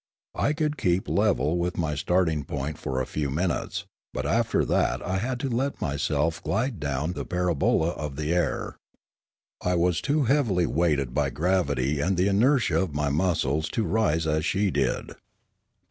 I 0.33 0.53
could 0.53 0.79
keep 0.79 1.07
level 1.07 1.59
with 1.59 1.77
my 1.77 1.93
starting 1.93 2.43
point 2.43 2.79
for 2.79 2.99
a 2.99 3.05
few 3.05 3.29
minutes, 3.29 3.85
but 4.15 4.25
after 4.25 4.65
that 4.65 4.99
I 5.05 5.19
had 5.19 5.39
to 5.41 5.47
let 5.47 5.79
myself 5.79 6.41
glide 6.41 6.79
down 6.79 7.13
the 7.13 7.23
parabola 7.23 7.89
of 7.89 8.15
the 8.15 8.33
air. 8.33 8.77
I 9.63 9.75
was 9.75 10.01
too 10.01 10.23
heavily 10.23 10.65
weighted 10.65 11.13
by 11.13 11.29
gravity 11.29 11.99
and 11.99 12.17
the 12.17 12.27
inertia 12.29 12.79
of 12.81 12.95
my 12.95 13.09
muscles 13.09 13.69
to 13.69 13.83
rise 13.83 14.25
as 14.25 14.43
she 14.43 14.71
did. 14.71 15.11